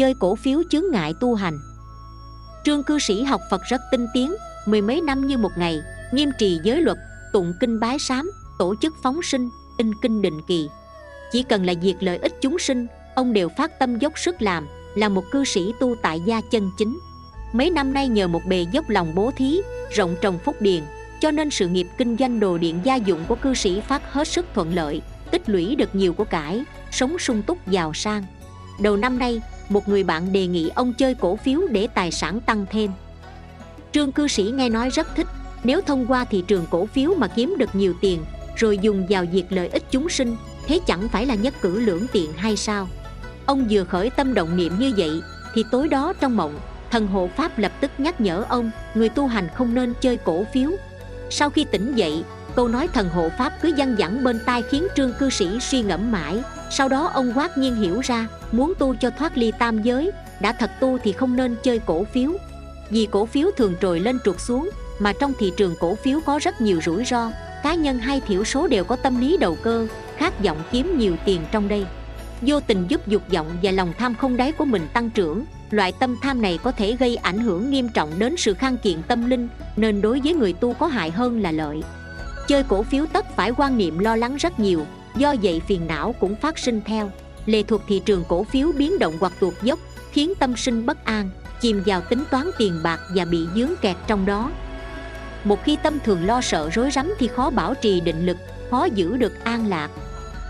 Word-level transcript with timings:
chơi 0.00 0.14
cổ 0.14 0.34
phiếu 0.34 0.62
chướng 0.70 0.84
ngại 0.92 1.14
tu 1.20 1.34
hành. 1.34 1.58
Trương 2.64 2.82
cư 2.82 2.98
sĩ 2.98 3.22
học 3.22 3.40
phật 3.50 3.60
rất 3.70 3.80
tinh 3.90 4.06
tiến, 4.14 4.34
mười 4.66 4.82
mấy 4.82 5.00
năm 5.00 5.26
như 5.26 5.38
một 5.38 5.52
ngày, 5.56 5.80
nghiêm 6.12 6.30
trì 6.38 6.60
giới 6.62 6.82
luật, 6.82 6.98
tụng 7.32 7.54
kinh 7.60 7.80
bái 7.80 7.98
sám, 7.98 8.30
tổ 8.58 8.74
chức 8.80 8.94
phóng 9.02 9.22
sinh, 9.22 9.48
in 9.78 9.92
kinh 10.02 10.22
định 10.22 10.40
kỳ. 10.48 10.68
Chỉ 11.32 11.42
cần 11.42 11.66
là 11.66 11.74
việc 11.82 11.94
lợi 12.00 12.18
ích 12.18 12.32
chúng 12.40 12.58
sinh, 12.58 12.86
ông 13.14 13.32
đều 13.32 13.48
phát 13.48 13.78
tâm 13.78 13.98
dốc 13.98 14.18
sức 14.18 14.42
làm, 14.42 14.66
là 14.94 15.08
một 15.08 15.24
cư 15.30 15.44
sĩ 15.44 15.72
tu 15.80 15.94
tại 16.02 16.20
gia 16.20 16.40
chân 16.40 16.70
chính. 16.78 17.00
Mấy 17.52 17.70
năm 17.70 17.92
nay 17.92 18.08
nhờ 18.08 18.28
một 18.28 18.42
bề 18.48 18.66
dốc 18.72 18.88
lòng 18.88 19.14
bố 19.14 19.30
thí, 19.36 19.60
rộng 19.90 20.16
trồng 20.20 20.38
phúc 20.44 20.56
điền, 20.60 20.82
cho 21.20 21.30
nên 21.30 21.50
sự 21.50 21.68
nghiệp 21.68 21.86
kinh 21.98 22.16
doanh 22.16 22.40
đồ 22.40 22.58
điện 22.58 22.80
gia 22.84 22.96
dụng 22.96 23.24
của 23.28 23.34
cư 23.34 23.54
sĩ 23.54 23.80
phát 23.80 24.12
hết 24.12 24.28
sức 24.28 24.46
thuận 24.54 24.74
lợi, 24.74 25.02
tích 25.30 25.48
lũy 25.48 25.76
được 25.76 25.94
nhiều 25.94 26.12
của 26.12 26.24
cải, 26.24 26.64
sống 26.90 27.18
sung 27.18 27.42
túc 27.42 27.68
giàu 27.68 27.94
sang 27.94 28.24
đầu 28.80 28.96
năm 28.96 29.18
nay, 29.18 29.42
một 29.68 29.88
người 29.88 30.02
bạn 30.02 30.32
đề 30.32 30.46
nghị 30.46 30.70
ông 30.74 30.92
chơi 30.92 31.14
cổ 31.14 31.36
phiếu 31.36 31.60
để 31.70 31.88
tài 31.94 32.10
sản 32.10 32.40
tăng 32.40 32.66
thêm. 32.70 32.90
Trương 33.92 34.12
cư 34.12 34.28
sĩ 34.28 34.42
nghe 34.42 34.68
nói 34.68 34.90
rất 34.90 35.16
thích, 35.16 35.26
nếu 35.64 35.80
thông 35.80 36.06
qua 36.06 36.24
thị 36.24 36.44
trường 36.46 36.66
cổ 36.70 36.86
phiếu 36.86 37.14
mà 37.16 37.26
kiếm 37.28 37.54
được 37.58 37.74
nhiều 37.74 37.94
tiền, 38.00 38.24
rồi 38.56 38.78
dùng 38.78 39.06
vào 39.08 39.24
việc 39.32 39.44
lợi 39.50 39.68
ích 39.68 39.82
chúng 39.90 40.08
sinh, 40.08 40.36
thế 40.66 40.80
chẳng 40.86 41.08
phải 41.08 41.26
là 41.26 41.34
nhất 41.34 41.54
cử 41.60 41.80
lưỡng 41.80 42.06
tiện 42.12 42.32
hay 42.32 42.56
sao? 42.56 42.88
Ông 43.46 43.66
vừa 43.70 43.84
khởi 43.84 44.10
tâm 44.10 44.34
động 44.34 44.56
niệm 44.56 44.72
như 44.78 44.92
vậy, 44.96 45.10
thì 45.54 45.64
tối 45.70 45.88
đó 45.88 46.12
trong 46.20 46.36
mộng, 46.36 46.60
thần 46.90 47.06
hộ 47.06 47.28
pháp 47.36 47.58
lập 47.58 47.72
tức 47.80 47.90
nhắc 47.98 48.20
nhở 48.20 48.44
ông, 48.48 48.70
người 48.94 49.08
tu 49.08 49.26
hành 49.26 49.48
không 49.54 49.74
nên 49.74 49.94
chơi 50.00 50.16
cổ 50.16 50.44
phiếu. 50.52 50.70
Sau 51.30 51.50
khi 51.50 51.64
tỉnh 51.64 51.94
dậy, 51.94 52.24
câu 52.54 52.68
nói 52.68 52.88
thần 52.88 53.08
hộ 53.08 53.28
pháp 53.38 53.52
cứ 53.62 53.72
văng 53.76 53.96
vẳng 53.98 54.24
bên 54.24 54.40
tai 54.46 54.62
khiến 54.62 54.86
trương 54.96 55.12
cư 55.18 55.30
sĩ 55.30 55.60
suy 55.60 55.82
ngẫm 55.82 56.12
mãi 56.12 56.42
sau 56.70 56.88
đó 56.88 57.10
ông 57.14 57.32
quát 57.36 57.58
nhiên 57.58 57.76
hiểu 57.76 58.00
ra, 58.00 58.28
muốn 58.52 58.72
tu 58.78 58.94
cho 58.94 59.10
thoát 59.10 59.38
ly 59.38 59.52
tam 59.58 59.82
giới, 59.82 60.10
đã 60.40 60.52
thật 60.52 60.70
tu 60.80 60.98
thì 60.98 61.12
không 61.12 61.36
nên 61.36 61.56
chơi 61.62 61.78
cổ 61.78 62.04
phiếu. 62.04 62.32
Vì 62.90 63.08
cổ 63.10 63.26
phiếu 63.26 63.50
thường 63.56 63.74
trồi 63.80 64.00
lên 64.00 64.18
trục 64.24 64.40
xuống, 64.40 64.70
mà 64.98 65.12
trong 65.20 65.32
thị 65.38 65.52
trường 65.56 65.74
cổ 65.80 65.94
phiếu 65.94 66.20
có 66.26 66.38
rất 66.42 66.60
nhiều 66.60 66.80
rủi 66.84 67.04
ro, 67.04 67.30
cá 67.62 67.74
nhân 67.74 67.98
hay 67.98 68.20
thiểu 68.20 68.44
số 68.44 68.66
đều 68.66 68.84
có 68.84 68.96
tâm 68.96 69.20
lý 69.20 69.36
đầu 69.36 69.56
cơ, 69.62 69.86
khát 70.16 70.44
vọng 70.44 70.62
kiếm 70.72 70.98
nhiều 70.98 71.16
tiền 71.24 71.40
trong 71.52 71.68
đây. 71.68 71.86
Vô 72.42 72.60
tình 72.60 72.84
giúp 72.88 73.08
dục 73.08 73.22
vọng 73.32 73.46
và 73.62 73.70
lòng 73.70 73.92
tham 73.98 74.14
không 74.14 74.36
đáy 74.36 74.52
của 74.52 74.64
mình 74.64 74.86
tăng 74.92 75.10
trưởng, 75.10 75.44
loại 75.70 75.92
tâm 75.92 76.16
tham 76.22 76.42
này 76.42 76.58
có 76.62 76.72
thể 76.72 76.96
gây 76.96 77.16
ảnh 77.16 77.38
hưởng 77.38 77.70
nghiêm 77.70 77.88
trọng 77.94 78.18
đến 78.18 78.36
sự 78.36 78.54
khang 78.54 78.76
kiện 78.76 79.02
tâm 79.02 79.30
linh, 79.30 79.48
nên 79.76 80.00
đối 80.00 80.20
với 80.24 80.34
người 80.34 80.52
tu 80.52 80.72
có 80.74 80.86
hại 80.86 81.10
hơn 81.10 81.40
là 81.40 81.50
lợi. 81.50 81.82
Chơi 82.48 82.62
cổ 82.62 82.82
phiếu 82.82 83.06
tất 83.12 83.36
phải 83.36 83.52
quan 83.56 83.78
niệm 83.78 83.98
lo 83.98 84.16
lắng 84.16 84.36
rất 84.36 84.60
nhiều 84.60 84.86
do 85.16 85.34
vậy 85.42 85.60
phiền 85.66 85.86
não 85.86 86.14
cũng 86.20 86.34
phát 86.34 86.58
sinh 86.58 86.80
theo. 86.84 87.10
Lệ 87.46 87.62
thuộc 87.62 87.82
thị 87.88 88.02
trường 88.04 88.24
cổ 88.28 88.44
phiếu 88.44 88.72
biến 88.72 88.98
động 88.98 89.14
hoặc 89.20 89.32
tuột 89.40 89.54
dốc, 89.62 89.78
khiến 90.12 90.32
tâm 90.38 90.56
sinh 90.56 90.86
bất 90.86 91.04
an, 91.04 91.30
chìm 91.60 91.82
vào 91.86 92.00
tính 92.00 92.24
toán 92.30 92.50
tiền 92.58 92.80
bạc 92.82 93.00
và 93.14 93.24
bị 93.24 93.46
dướng 93.54 93.70
kẹt 93.80 93.96
trong 94.06 94.26
đó. 94.26 94.50
Một 95.44 95.64
khi 95.64 95.76
tâm 95.82 95.98
thường 96.04 96.26
lo 96.26 96.40
sợ 96.40 96.70
rối 96.70 96.90
rắm 96.90 97.14
thì 97.18 97.28
khó 97.28 97.50
bảo 97.50 97.74
trì 97.74 98.00
định 98.00 98.26
lực, 98.26 98.36
khó 98.70 98.84
giữ 98.84 99.16
được 99.16 99.44
an 99.44 99.66
lạc. 99.66 99.90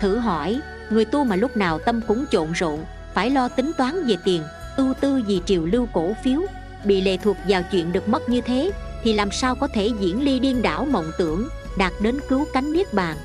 Thử 0.00 0.18
hỏi, 0.18 0.60
người 0.90 1.04
tu 1.04 1.24
mà 1.24 1.36
lúc 1.36 1.56
nào 1.56 1.78
tâm 1.78 2.00
cũng 2.08 2.24
trộn 2.30 2.52
rộn, 2.52 2.84
phải 3.14 3.30
lo 3.30 3.48
tính 3.48 3.72
toán 3.78 4.06
về 4.06 4.16
tiền, 4.24 4.42
ưu 4.76 4.94
tư 4.94 5.22
vì 5.26 5.40
triều 5.46 5.64
lưu 5.64 5.88
cổ 5.92 6.12
phiếu, 6.24 6.40
bị 6.84 7.00
lệ 7.00 7.16
thuộc 7.16 7.36
vào 7.48 7.62
chuyện 7.72 7.92
được 7.92 8.08
mất 8.08 8.28
như 8.28 8.40
thế, 8.40 8.70
thì 9.02 9.12
làm 9.12 9.30
sao 9.30 9.54
có 9.54 9.68
thể 9.68 9.90
diễn 10.00 10.24
ly 10.24 10.38
điên 10.38 10.62
đảo 10.62 10.84
mộng 10.90 11.10
tưởng, 11.18 11.48
đạt 11.78 11.92
đến 12.00 12.18
cứu 12.28 12.46
cánh 12.52 12.72
niết 12.72 12.94
bàn? 12.94 13.16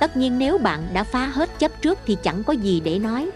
Tất 0.00 0.16
nhiên 0.16 0.38
nếu 0.38 0.58
bạn 0.58 0.88
đã 0.92 1.04
phá 1.04 1.26
hết 1.26 1.58
chấp 1.58 1.82
trước 1.82 1.98
thì 2.06 2.16
chẳng 2.22 2.44
có 2.44 2.52
gì 2.52 2.80
để 2.84 2.98
nói. 2.98 3.30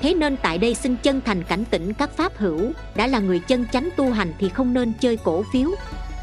Thế 0.00 0.14
nên 0.14 0.36
tại 0.36 0.58
đây 0.58 0.74
xin 0.74 0.96
chân 0.96 1.20
thành 1.24 1.44
cảnh 1.44 1.64
tỉnh 1.70 1.94
các 1.94 2.10
pháp 2.16 2.36
hữu, 2.36 2.72
đã 2.94 3.06
là 3.06 3.18
người 3.18 3.38
chân 3.38 3.66
chánh 3.72 3.88
tu 3.96 4.10
hành 4.10 4.32
thì 4.38 4.48
không 4.48 4.74
nên 4.74 4.92
chơi 5.00 5.16
cổ 5.16 5.44
phiếu. 5.52 5.70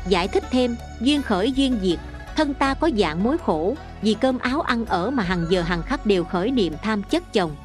Giải 0.08 0.28
thích 0.28 0.44
thêm, 0.52 0.75
duyên 1.02 1.22
khởi 1.22 1.52
duyên 1.52 1.80
diệt, 1.81 2.00
thân 2.36 2.53
ta 2.53 2.73
có 2.73 2.89
dạng 2.97 3.23
mối 3.23 3.38
khổ, 3.38 3.75
vì 4.01 4.13
cơm 4.13 4.38
áo 4.38 4.62
ăn 4.62 4.85
ở 4.85 5.09
mà 5.09 5.23
hàng 5.23 5.46
giờ 5.50 5.62
hàng 5.62 5.84
khắc 5.84 6.06
đều 6.06 6.23
khởi 6.23 6.52
niệm 6.52 6.73
tham 6.84 7.03
chất 7.03 7.34
chồng. 7.34 7.56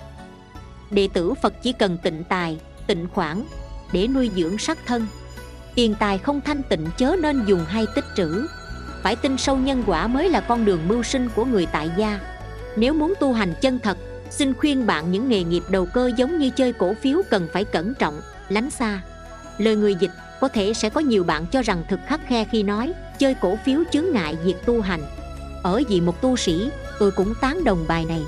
Đệ 0.90 1.08
tử 1.12 1.34
phật 1.42 1.62
chỉ 1.62 1.72
cần 1.72 1.98
tịnh 2.02 2.24
tài, 2.24 2.58
tịnh 2.86 3.06
khoản 3.14 3.42
để 3.92 4.06
nuôi 4.06 4.30
dưỡng 4.36 4.58
sắc 4.58 4.78
thân. 4.86 5.06
Tiền 5.74 5.94
tài 5.98 6.18
không 6.18 6.40
thanh 6.40 6.62
tịnh 6.62 6.86
chớ 6.98 7.16
nên 7.22 7.44
dùng 7.46 7.64
hay 7.68 7.86
tích 7.94 8.04
trữ 8.16 8.46
phải 9.02 9.16
tin 9.16 9.36
sâu 9.38 9.56
nhân 9.56 9.82
quả 9.86 10.06
mới 10.06 10.28
là 10.28 10.40
con 10.40 10.64
đường 10.64 10.88
mưu 10.88 11.02
sinh 11.02 11.28
của 11.34 11.44
người 11.44 11.66
tại 11.66 11.90
gia. 11.96 12.20
Nếu 12.76 12.94
muốn 12.94 13.14
tu 13.20 13.32
hành 13.32 13.54
chân 13.60 13.78
thật 13.78 13.98
xin 14.30 14.54
khuyên 14.54 14.86
bạn 14.86 15.12
những 15.12 15.28
nghề 15.28 15.44
nghiệp 15.44 15.62
đầu 15.68 15.86
cơ 15.86 16.10
giống 16.16 16.38
như 16.38 16.50
chơi 16.50 16.72
cổ 16.72 16.94
phiếu 17.02 17.22
cần 17.30 17.48
phải 17.52 17.64
cẩn 17.64 17.94
trọng 17.94 18.20
lánh 18.48 18.70
xa. 18.70 19.00
Lời 19.58 19.76
người 19.76 19.94
dịch 19.94 20.10
có 20.40 20.48
thể 20.48 20.74
sẽ 20.74 20.90
có 20.90 21.00
nhiều 21.00 21.24
bạn 21.24 21.46
cho 21.46 21.62
rằng 21.62 21.84
thực 21.88 22.00
khắc 22.06 22.20
khe 22.28 22.44
khi 22.44 22.62
nói 22.62 22.92
chơi 23.18 23.34
cổ 23.34 23.58
phiếu 23.64 23.80
chướng 23.92 24.04
ngại 24.12 24.36
việc 24.44 24.66
tu 24.66 24.80
hành. 24.80 25.00
Ở 25.62 25.82
vì 25.88 26.00
một 26.00 26.20
tu 26.20 26.36
sĩ 26.36 26.70
tôi 26.98 27.10
cũng 27.10 27.34
tán 27.40 27.64
đồng 27.64 27.84
bài 27.88 28.04
này. 28.04 28.22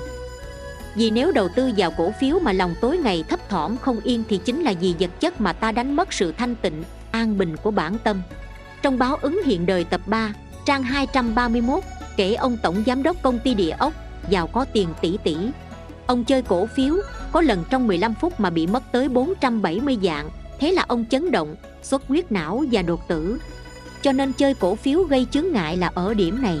Vì 0.95 1.09
nếu 1.09 1.31
đầu 1.31 1.49
tư 1.55 1.71
vào 1.77 1.91
cổ 1.97 2.13
phiếu 2.19 2.39
mà 2.39 2.53
lòng 2.53 2.75
tối 2.81 2.97
ngày 2.97 3.23
thấp 3.29 3.49
thỏm 3.49 3.77
không 3.77 3.99
yên 4.03 4.23
thì 4.29 4.37
chính 4.37 4.63
là 4.63 4.73
vì 4.81 4.95
vật 4.99 5.09
chất 5.19 5.41
mà 5.41 5.53
ta 5.53 5.71
đánh 5.71 5.95
mất 5.95 6.13
sự 6.13 6.33
thanh 6.37 6.55
tịnh, 6.55 6.83
an 7.11 7.37
bình 7.37 7.57
của 7.57 7.71
bản 7.71 7.97
tâm. 8.03 8.21
Trong 8.81 8.97
báo 8.97 9.15
ứng 9.15 9.41
hiện 9.45 9.65
đời 9.65 9.83
tập 9.83 10.01
3, 10.05 10.33
trang 10.65 10.83
231, 10.83 11.83
kể 12.15 12.33
ông 12.33 12.57
tổng 12.57 12.83
giám 12.85 13.03
đốc 13.03 13.17
công 13.21 13.39
ty 13.39 13.53
địa 13.53 13.69
ốc, 13.69 13.93
giàu 14.29 14.47
có 14.47 14.65
tiền 14.73 14.89
tỷ 15.01 15.17
tỷ. 15.23 15.35
Ông 16.05 16.23
chơi 16.23 16.41
cổ 16.41 16.65
phiếu, 16.65 16.95
có 17.31 17.41
lần 17.41 17.63
trong 17.69 17.87
15 17.87 18.13
phút 18.13 18.39
mà 18.39 18.49
bị 18.49 18.67
mất 18.67 18.83
tới 18.91 19.09
470 19.09 19.97
dạng, 20.03 20.29
thế 20.59 20.71
là 20.71 20.85
ông 20.87 21.05
chấn 21.09 21.31
động, 21.31 21.55
xuất 21.83 22.07
huyết 22.07 22.31
não 22.31 22.63
và 22.71 22.81
đột 22.81 23.07
tử. 23.07 23.37
Cho 24.01 24.11
nên 24.11 24.33
chơi 24.33 24.53
cổ 24.53 24.75
phiếu 24.75 25.03
gây 25.03 25.27
chướng 25.31 25.51
ngại 25.51 25.77
là 25.77 25.91
ở 25.95 26.13
điểm 26.13 26.41
này. 26.41 26.59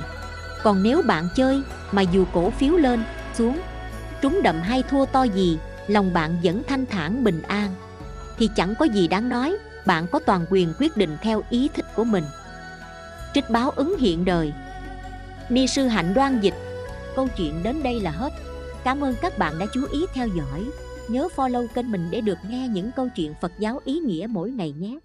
Còn 0.63 0.83
nếu 0.83 1.01
bạn 1.01 1.27
chơi 1.35 1.61
mà 1.91 2.01
dù 2.01 2.25
cổ 2.33 2.49
phiếu 2.49 2.77
lên, 2.77 3.03
xuống 3.33 3.59
trúng 4.23 4.41
đậm 4.43 4.61
hay 4.61 4.83
thua 4.83 5.05
to 5.05 5.23
gì 5.23 5.57
lòng 5.87 6.13
bạn 6.13 6.37
vẫn 6.43 6.61
thanh 6.67 6.85
thản 6.85 7.23
bình 7.23 7.41
an 7.41 7.69
thì 8.37 8.49
chẳng 8.55 8.73
có 8.79 8.85
gì 8.85 9.07
đáng 9.07 9.29
nói 9.29 9.57
bạn 9.85 10.07
có 10.07 10.19
toàn 10.19 10.45
quyền 10.49 10.73
quyết 10.79 10.97
định 10.97 11.17
theo 11.21 11.43
ý 11.49 11.69
thích 11.73 11.85
của 11.95 12.03
mình 12.03 12.23
trích 13.33 13.49
báo 13.49 13.69
ứng 13.69 13.97
hiện 13.99 14.25
đời. 14.25 14.53
Ni 15.49 15.67
sư 15.67 15.87
hạnh 15.87 16.13
đoan 16.13 16.39
dịch, 16.41 16.53
câu 17.15 17.27
chuyện 17.37 17.63
đến 17.63 17.83
đây 17.83 17.99
là 17.99 18.11
hết. 18.11 18.33
Cảm 18.83 19.03
ơn 19.03 19.15
các 19.21 19.37
bạn 19.37 19.59
đã 19.59 19.65
chú 19.73 19.85
ý 19.91 20.05
theo 20.13 20.27
dõi. 20.27 20.65
Nhớ 21.07 21.27
follow 21.35 21.67
kênh 21.67 21.91
mình 21.91 22.07
để 22.11 22.21
được 22.21 22.37
nghe 22.49 22.67
những 22.67 22.91
câu 22.95 23.09
chuyện 23.15 23.33
phật 23.41 23.51
giáo 23.59 23.81
ý 23.85 23.99
nghĩa 23.99 24.27
mỗi 24.29 24.49
ngày 24.49 24.73
nhé. 24.79 24.99